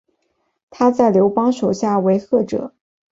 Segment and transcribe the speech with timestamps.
[0.71, 2.73] 他在刘邦手下为谒者。